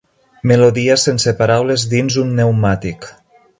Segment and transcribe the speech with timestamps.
[0.51, 3.11] Melodia sense paraules dins d'un pneumàtic.